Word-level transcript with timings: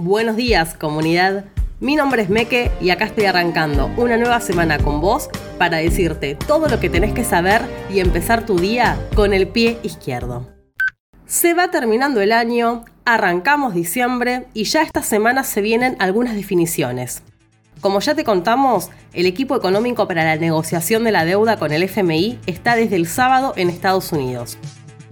Buenos 0.00 0.36
días, 0.36 0.74
comunidad. 0.74 1.46
Mi 1.80 1.96
nombre 1.96 2.22
es 2.22 2.30
Meke 2.30 2.70
y 2.80 2.90
acá 2.90 3.06
estoy 3.06 3.24
arrancando 3.24 3.90
una 3.96 4.16
nueva 4.16 4.40
semana 4.40 4.78
con 4.78 5.00
vos 5.00 5.28
para 5.58 5.78
decirte 5.78 6.36
todo 6.36 6.68
lo 6.68 6.78
que 6.78 6.88
tenés 6.88 7.12
que 7.12 7.24
saber 7.24 7.62
y 7.90 7.98
empezar 7.98 8.46
tu 8.46 8.60
día 8.60 8.96
con 9.16 9.34
el 9.34 9.48
pie 9.48 9.80
izquierdo. 9.82 10.46
Se 11.26 11.52
va 11.52 11.72
terminando 11.72 12.20
el 12.20 12.30
año, 12.30 12.84
arrancamos 13.04 13.74
diciembre 13.74 14.46
y 14.54 14.64
ya 14.64 14.82
esta 14.82 15.02
semana 15.02 15.42
se 15.42 15.62
vienen 15.62 15.96
algunas 15.98 16.36
definiciones. 16.36 17.24
Como 17.80 17.98
ya 17.98 18.14
te 18.14 18.22
contamos, 18.22 18.90
el 19.12 19.26
equipo 19.26 19.56
económico 19.56 20.06
para 20.06 20.22
la 20.22 20.36
negociación 20.36 21.02
de 21.02 21.10
la 21.10 21.24
deuda 21.24 21.56
con 21.56 21.72
el 21.72 21.82
FMI 21.82 22.38
está 22.46 22.76
desde 22.76 22.94
el 22.94 23.08
sábado 23.08 23.52
en 23.56 23.68
Estados 23.68 24.12
Unidos. 24.12 24.58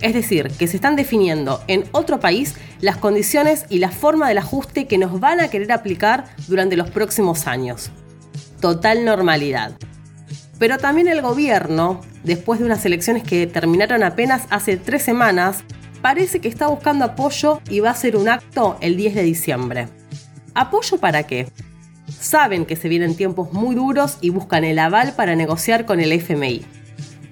Es 0.00 0.12
decir, 0.12 0.48
que 0.58 0.66
se 0.66 0.76
están 0.76 0.96
definiendo 0.96 1.62
en 1.68 1.84
otro 1.92 2.20
país 2.20 2.54
las 2.80 2.96
condiciones 2.96 3.64
y 3.70 3.78
la 3.78 3.90
forma 3.90 4.28
del 4.28 4.38
ajuste 4.38 4.86
que 4.86 4.98
nos 4.98 5.20
van 5.20 5.40
a 5.40 5.48
querer 5.48 5.72
aplicar 5.72 6.26
durante 6.48 6.76
los 6.76 6.90
próximos 6.90 7.46
años. 7.46 7.90
Total 8.60 9.04
normalidad. 9.04 9.72
Pero 10.58 10.78
también 10.78 11.08
el 11.08 11.22
gobierno, 11.22 12.00
después 12.24 12.60
de 12.60 12.66
unas 12.66 12.84
elecciones 12.84 13.22
que 13.22 13.46
terminaron 13.46 14.02
apenas 14.02 14.42
hace 14.50 14.76
tres 14.76 15.02
semanas, 15.02 15.64
parece 16.02 16.40
que 16.40 16.48
está 16.48 16.66
buscando 16.66 17.04
apoyo 17.04 17.60
y 17.68 17.80
va 17.80 17.90
a 17.90 17.92
hacer 17.92 18.16
un 18.16 18.28
acto 18.28 18.76
el 18.80 18.96
10 18.96 19.14
de 19.14 19.22
diciembre. 19.22 19.88
¿Apoyo 20.54 20.98
para 20.98 21.24
qué? 21.24 21.48
Saben 22.20 22.64
que 22.64 22.76
se 22.76 22.88
vienen 22.88 23.16
tiempos 23.16 23.52
muy 23.52 23.74
duros 23.74 24.18
y 24.20 24.30
buscan 24.30 24.64
el 24.64 24.78
aval 24.78 25.14
para 25.14 25.36
negociar 25.36 25.84
con 25.84 26.00
el 26.00 26.12
FMI. 26.12 26.64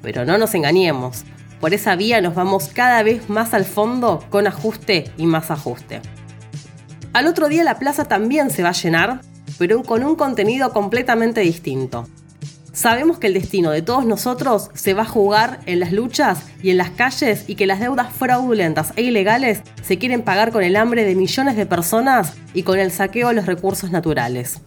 Pero 0.03 0.27
no 0.27 0.37
nos 0.37 0.55
engañemos, 0.55 1.25
por 1.65 1.73
esa 1.73 1.97
vía 1.97 2.21
nos 2.21 2.35
vamos 2.35 2.69
cada 2.75 3.03
vez 3.03 3.31
más 3.31 3.55
al 3.55 3.65
fondo 3.65 4.23
con 4.29 4.47
ajuste 4.47 5.11
y 5.17 5.25
más 5.25 5.51
ajuste. 5.51 6.03
Al 7.15 7.27
otro 7.27 7.49
día 7.49 7.65
la 7.65 7.79
plaza 7.79 8.05
también 8.05 8.51
se 8.51 8.63
va 8.63 8.69
a 8.69 8.73
llenar, 8.73 9.23
pero 9.57 9.83
con 9.83 10.05
un 10.05 10.15
contenido 10.15 10.75
completamente 10.75 11.41
distinto. 11.41 12.07
Sabemos 12.75 13.19
que 13.19 13.29
el 13.29 13.33
destino 13.33 13.71
de 13.71 13.81
todos 13.81 14.05
nosotros 14.05 14.69
se 14.75 14.93
va 14.93 15.05
a 15.05 15.07
jugar 15.07 15.61
en 15.65 15.81
las 15.81 15.91
luchas 15.91 16.43
y 16.63 16.69
en 16.69 16.77
las 16.77 16.91
calles 16.91 17.45
y 17.47 17.55
que 17.55 17.67
las 17.67 17.81
deudas 17.81 18.13
fraudulentas 18.13 18.93
e 18.97 19.03
ilegales 19.03 19.63
se 19.83 19.97
quieren 19.97 20.21
pagar 20.21 20.53
con 20.53 20.65
el 20.65 20.77
hambre 20.77 21.07
de 21.07 21.15
millones 21.15 21.57
de 21.57 21.65
personas 21.65 22.35
y 22.53 22.65
con 22.65 22.79
el 22.79 22.91
saqueo 22.91 23.29
de 23.29 23.37
los 23.37 23.47
recursos 23.47 23.91
naturales. 23.91 24.61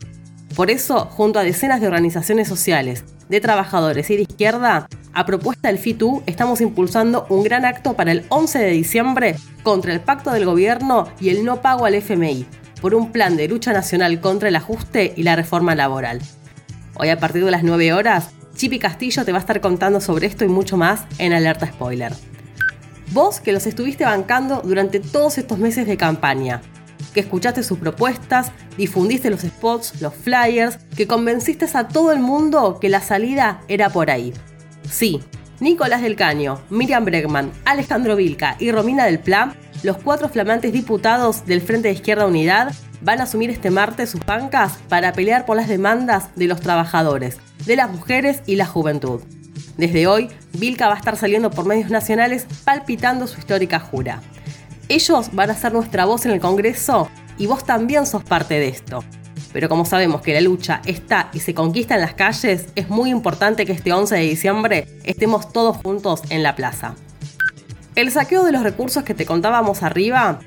Por 0.55 0.71
eso, 0.71 1.05
junto 1.11 1.37
a 1.37 1.43
decenas 1.43 1.79
de 1.79 1.85
organizaciones 1.85 2.47
sociales, 2.47 3.03
de 3.29 3.39
trabajadores 3.39 4.09
y 4.09 4.15
de 4.15 4.23
izquierda, 4.23 4.87
a 5.17 5.25
propuesta 5.25 5.69
del 5.69 5.79
FITU, 5.79 6.21
estamos 6.27 6.61
impulsando 6.61 7.25
un 7.29 7.41
gran 7.41 7.65
acto 7.65 7.95
para 7.95 8.11
el 8.11 8.23
11 8.29 8.59
de 8.59 8.69
diciembre 8.69 9.35
contra 9.63 9.91
el 9.91 9.99
pacto 9.99 10.29
del 10.29 10.45
gobierno 10.45 11.07
y 11.19 11.29
el 11.29 11.43
no 11.43 11.63
pago 11.63 11.85
al 11.85 11.95
FMI, 11.95 12.45
por 12.81 12.93
un 12.93 13.11
plan 13.11 13.35
de 13.35 13.47
lucha 13.47 13.73
nacional 13.73 14.21
contra 14.21 14.49
el 14.49 14.55
ajuste 14.55 15.13
y 15.15 15.23
la 15.23 15.35
reforma 15.35 15.73
laboral. 15.73 16.21
Hoy 16.93 17.09
a 17.09 17.17
partir 17.19 17.43
de 17.43 17.49
las 17.49 17.63
9 17.63 17.93
horas, 17.93 18.29
Chipi 18.55 18.77
Castillo 18.77 19.25
te 19.25 19.31
va 19.31 19.39
a 19.39 19.41
estar 19.41 19.59
contando 19.59 20.01
sobre 20.01 20.27
esto 20.27 20.45
y 20.45 20.49
mucho 20.49 20.77
más 20.77 21.05
en 21.17 21.33
Alerta 21.33 21.65
Spoiler. 21.65 22.13
Vos 23.11 23.39
que 23.39 23.53
los 23.53 23.65
estuviste 23.65 24.05
bancando 24.05 24.61
durante 24.63 24.99
todos 24.99 25.39
estos 25.39 25.57
meses 25.57 25.87
de 25.87 25.97
campaña, 25.97 26.61
que 27.15 27.21
escuchaste 27.21 27.63
sus 27.63 27.79
propuestas, 27.79 28.51
difundiste 28.77 29.31
los 29.31 29.41
spots, 29.41 29.99
los 29.99 30.13
flyers, 30.13 30.77
que 30.95 31.07
convenciste 31.07 31.65
a 31.73 31.87
todo 31.87 32.11
el 32.11 32.19
mundo 32.19 32.77
que 32.79 32.89
la 32.89 33.01
salida 33.01 33.61
era 33.67 33.89
por 33.89 34.11
ahí. 34.11 34.31
Sí, 34.89 35.21
Nicolás 35.59 36.01
del 36.01 36.15
Caño, 36.15 36.61
Miriam 36.69 37.03
Bregman, 37.03 37.51
Alejandro 37.65 38.15
Vilca 38.15 38.55
y 38.59 38.71
Romina 38.71 39.05
del 39.05 39.19
Pla, 39.19 39.55
los 39.83 39.97
cuatro 39.97 40.29
flamantes 40.29 40.71
diputados 40.71 41.45
del 41.45 41.61
Frente 41.61 41.87
de 41.87 41.95
Izquierda 41.95 42.27
Unidad, 42.27 42.73
van 43.01 43.19
a 43.19 43.23
asumir 43.23 43.49
este 43.49 43.69
martes 43.69 44.09
sus 44.09 44.25
bancas 44.25 44.77
para 44.89 45.13
pelear 45.13 45.45
por 45.45 45.55
las 45.55 45.67
demandas 45.67 46.35
de 46.35 46.47
los 46.47 46.61
trabajadores, 46.61 47.37
de 47.65 47.75
las 47.75 47.91
mujeres 47.91 48.41
y 48.45 48.55
la 48.55 48.65
juventud. 48.65 49.21
Desde 49.77 50.07
hoy, 50.07 50.29
Vilca 50.53 50.87
va 50.87 50.95
a 50.95 50.97
estar 50.97 51.17
saliendo 51.17 51.51
por 51.51 51.65
medios 51.65 51.91
nacionales 51.91 52.47
palpitando 52.63 53.27
su 53.27 53.39
histórica 53.39 53.79
jura. 53.79 54.21
Ellos 54.89 55.29
van 55.33 55.51
a 55.51 55.55
ser 55.55 55.73
nuestra 55.73 56.05
voz 56.05 56.25
en 56.25 56.31
el 56.31 56.39
Congreso 56.39 57.09
y 57.37 57.45
vos 57.45 57.65
también 57.65 58.05
sos 58.05 58.23
parte 58.23 58.55
de 58.55 58.69
esto. 58.69 59.03
Pero 59.53 59.69
como 59.69 59.85
sabemos 59.85 60.21
que 60.21 60.33
la 60.33 60.41
lucha 60.41 60.81
está 60.85 61.29
y 61.33 61.39
se 61.39 61.53
conquista 61.53 61.95
en 61.95 62.01
las 62.01 62.13
calles, 62.13 62.67
es 62.75 62.89
muy 62.89 63.09
importante 63.09 63.65
que 63.65 63.71
este 63.71 63.93
11 63.93 64.15
de 64.15 64.21
diciembre 64.21 64.87
estemos 65.03 65.51
todos 65.51 65.77
juntos 65.77 66.21
en 66.29 66.43
la 66.43 66.55
plaza. 66.55 66.95
El 67.95 68.11
saqueo 68.11 68.43
de 68.43 68.51
los 68.51 68.63
recursos 68.63 69.03
que 69.03 69.13
te 69.13 69.25
contábamos 69.25 69.81
arriba 69.81 70.39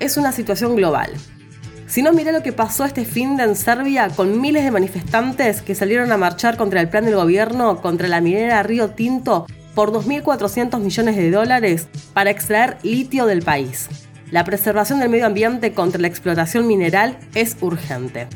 es 0.00 0.16
una 0.16 0.32
situación 0.32 0.76
global. 0.76 1.10
Si 1.86 2.02
no, 2.02 2.12
mira 2.12 2.30
lo 2.30 2.42
que 2.42 2.52
pasó 2.52 2.84
este 2.84 3.04
fin 3.04 3.36
de 3.36 3.44
en 3.44 3.56
Serbia 3.56 4.08
con 4.14 4.40
miles 4.40 4.64
de 4.64 4.70
manifestantes 4.70 5.60
que 5.60 5.74
salieron 5.74 6.12
a 6.12 6.16
marchar 6.16 6.56
contra 6.56 6.80
el 6.80 6.88
plan 6.88 7.04
del 7.04 7.16
gobierno 7.16 7.80
contra 7.80 8.06
la 8.06 8.20
minera 8.20 8.62
Río 8.62 8.90
Tinto 8.90 9.46
por 9.74 9.92
2.400 9.92 10.78
millones 10.78 11.16
de 11.16 11.30
dólares 11.30 11.88
para 12.12 12.30
extraer 12.30 12.76
litio 12.82 13.26
del 13.26 13.42
país. 13.42 13.88
La 14.30 14.44
preservación 14.44 15.00
del 15.00 15.08
medio 15.08 15.26
ambiente 15.26 15.72
contra 15.72 16.00
la 16.00 16.06
explotación 16.06 16.66
mineral 16.68 17.18
es 17.34 17.56
urgente. 17.60 18.28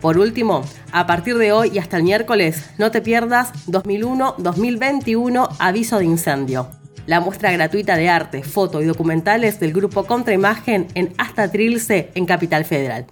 Por 0.00 0.18
último, 0.18 0.64
a 0.90 1.06
partir 1.06 1.38
de 1.38 1.52
hoy 1.52 1.70
y 1.72 1.78
hasta 1.78 1.98
el 1.98 2.02
miércoles, 2.02 2.64
no 2.78 2.90
te 2.90 3.00
pierdas 3.00 3.52
2001-2021 3.68 5.56
Aviso 5.60 5.98
de 5.98 6.04
Incendio. 6.04 6.68
La 7.06 7.20
muestra 7.20 7.52
gratuita 7.52 7.96
de 7.96 8.08
arte, 8.08 8.42
foto 8.42 8.82
y 8.82 8.86
documentales 8.86 9.60
del 9.60 9.72
grupo 9.72 10.04
Contraimagen 10.04 10.88
en 10.94 11.14
Hasta 11.16 11.50
Trilce 11.50 12.10
en 12.14 12.26
Capital 12.26 12.64
Federal. 12.64 13.06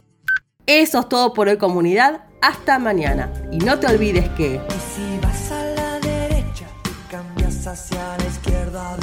Eso 0.66 1.00
es 1.00 1.08
todo 1.08 1.32
por 1.32 1.48
hoy 1.48 1.56
comunidad, 1.56 2.24
hasta 2.40 2.78
mañana. 2.80 3.32
Y 3.52 3.58
no 3.58 3.78
te 3.78 3.86
olvides 3.86 4.28
que... 4.30 4.60
Si 4.94 5.18
vas 5.22 5.52
a 5.52 5.64
la 5.64 6.00
derecha, 6.00 6.66
cambias 7.10 7.66
hacia 7.66 8.18
la 8.18 8.26
izquierda 8.26 8.96